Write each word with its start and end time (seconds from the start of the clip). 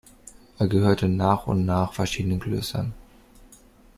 Er 0.57 0.67
gehörte 0.67 1.07
nach 1.07 1.45
und 1.45 1.63
nach 1.67 1.93
verschiedenen 1.93 2.39
Klöstern. 2.39 2.95